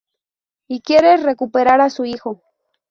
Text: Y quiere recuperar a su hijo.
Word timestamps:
Y 0.67 0.81
quiere 0.81 1.17
recuperar 1.17 1.79
a 1.79 1.91
su 1.91 2.05
hijo. 2.05 2.41